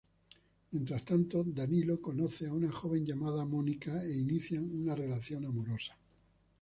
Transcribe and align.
Mientras, 0.71 1.03
Danilo 1.05 2.01
conoce 2.01 2.47
a 2.47 2.53
una 2.53 2.71
joven 2.71 3.05
llamada 3.05 3.45
Mónica 3.45 4.03
e 4.03 4.17
inician 4.17 4.63
una 4.73 4.95
relación 4.95 5.45
amorosa. 5.45 5.93